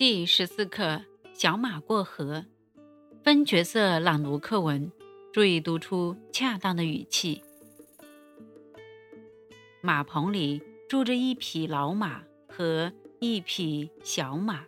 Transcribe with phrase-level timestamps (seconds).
[0.00, 1.02] 第十四课：
[1.34, 2.46] 小马过河。
[3.22, 4.90] 分角色朗读课文，
[5.30, 7.44] 注意读出恰当的语气。
[9.82, 12.90] 马棚里住着一匹老马和
[13.20, 14.64] 一匹小马。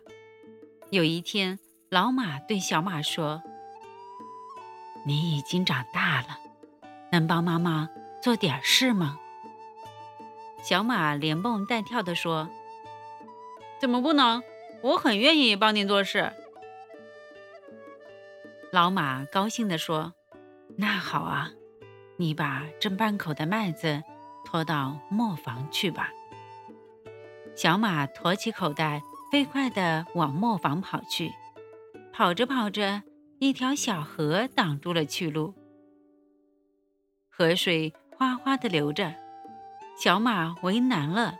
[0.91, 1.57] 有一天，
[1.89, 3.41] 老马对小马说
[5.03, 6.37] ：“你已经长大了，
[7.11, 7.89] 能帮妈妈
[8.21, 9.17] 做点事吗？”
[10.61, 12.47] 小马连蹦带跳地说
[13.81, 14.43] ：“怎么不能？”
[14.83, 16.33] 我很愿意帮您做事。
[18.69, 20.13] 老马高兴地说
[20.77, 21.51] ：“那好啊，
[22.17, 24.03] 你把正半口的麦子
[24.43, 26.11] 拖到磨坊去吧。”
[27.55, 31.31] 小马驮起口袋，飞快地往磨坊跑去。
[32.11, 33.03] 跑着跑着，
[33.39, 35.53] 一条小河挡住了去路，
[37.29, 39.15] 河水哗哗地流着。
[39.97, 41.37] 小马为难了，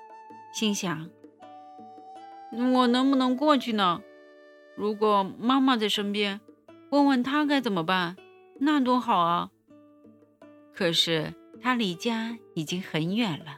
[0.54, 1.10] 心想。
[2.56, 4.02] 我能不能过去呢？
[4.76, 6.40] 如果妈妈在身边，
[6.92, 8.16] 问问她该怎么办，
[8.60, 9.50] 那多好啊！
[10.74, 13.58] 可是他离家已经很远了。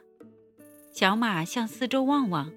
[0.91, 2.51] 小马向四周望望，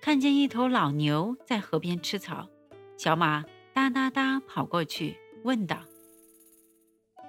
[0.00, 2.48] 看见一头老牛在河边吃草。
[2.96, 5.78] 小马哒哒哒跑过去，问道：“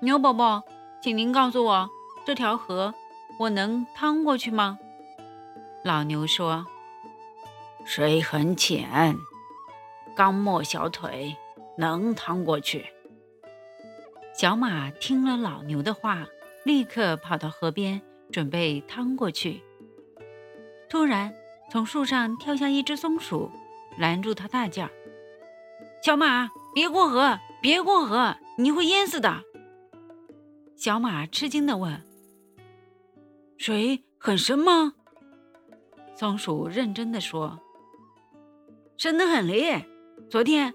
[0.01, 0.63] 牛宝宝，
[1.01, 1.89] 请您告诉我，
[2.25, 2.93] 这条河
[3.39, 4.77] 我能趟过去吗？”
[5.83, 6.67] 老牛说。
[7.85, 9.15] 水很浅，
[10.15, 11.35] 刚没小腿，
[11.77, 12.85] 能趟过去。
[14.33, 16.25] 小马听了老牛的话，
[16.63, 19.61] 立刻跑到河边，准备趟过去。
[20.89, 21.35] 突然，
[21.69, 23.51] 从树上跳下一只松鼠，
[23.97, 24.89] 拦住他，大叫
[26.01, 29.43] ：“小马，别过河，别过河，你会淹死的！”
[30.75, 32.01] 小马吃惊地问
[33.57, 34.93] ：“水很深吗？”
[36.15, 37.59] 松鼠认真地说。
[39.03, 39.85] 真的很嘞！
[40.29, 40.73] 昨天，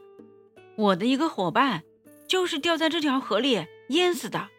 [0.76, 1.82] 我的一个伙伴
[2.28, 4.50] 就是掉在这条河里淹死的。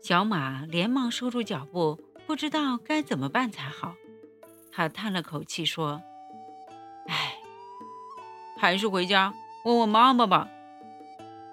[0.00, 3.94] 小马连忙收住脚步，不知道该怎么办才好。
[4.72, 6.00] 他叹了口气说
[7.08, 7.34] ：“唉，
[8.56, 9.34] 还是回家
[9.66, 10.48] 问问妈妈吧。”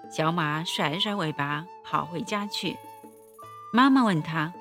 [0.10, 2.78] 小马甩甩尾巴跑回家去。
[3.74, 4.54] 妈妈问他：“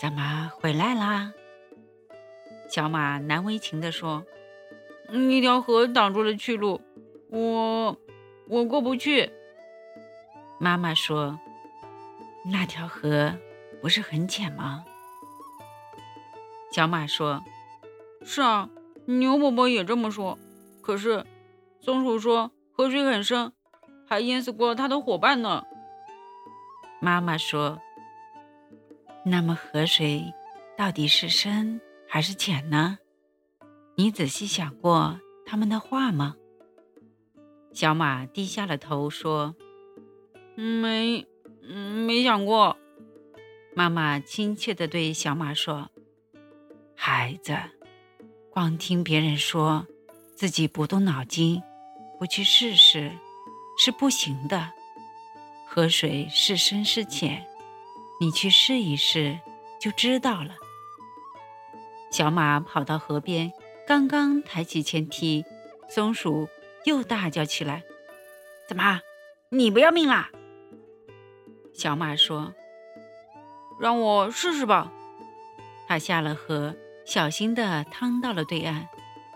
[0.00, 1.30] 怎么回来啦？”
[2.68, 4.24] 小马难为情地说。
[5.12, 6.80] 一条河挡住了去路，
[7.30, 7.96] 我
[8.48, 9.30] 我过不去。
[10.58, 11.38] 妈妈说
[12.50, 13.34] ：“那条河
[13.80, 14.84] 不是很浅吗？”
[16.72, 17.42] 小马说
[18.24, 18.68] ：“是啊，
[19.06, 20.38] 牛伯伯也这么说。
[20.82, 21.24] 可是
[21.80, 23.52] 松鼠说河水很深，
[24.08, 25.64] 还淹死过他的伙伴呢。”
[27.00, 27.78] 妈妈说
[29.24, 30.32] ：“那么河水
[30.76, 32.98] 到底是深还是浅呢？”
[33.98, 36.36] 你仔细想过他们的话吗？
[37.72, 39.56] 小马低下了头说
[40.54, 41.26] ：“没，
[41.62, 42.76] 没想过。”
[43.74, 45.90] 妈妈亲切地对小马说
[46.94, 47.56] ：“孩子，
[48.50, 49.86] 光听别人说，
[50.34, 51.62] 自己不动脑筋，
[52.18, 53.10] 不去试试，
[53.78, 54.72] 是不行的。
[55.66, 57.46] 河水是深是浅，
[58.20, 59.40] 你去试一试
[59.80, 60.54] 就知道了。”
[62.12, 63.50] 小马跑到河边。
[63.86, 65.44] 刚刚抬起前蹄，
[65.88, 66.48] 松鼠
[66.84, 67.84] 又大叫起来
[68.66, 69.00] ：“怎么，
[69.50, 70.30] 你不要命啦？”
[71.72, 72.52] 小马说
[73.80, 74.92] ：“让我试试吧。”
[75.86, 76.74] 他下了河，
[77.04, 78.88] 小心地趟到了对岸。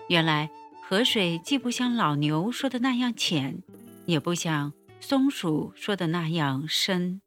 [0.09, 0.51] 原来
[0.89, 3.63] 河水既不像老牛说的那样浅，
[4.07, 7.21] 也不像松鼠说的那样深。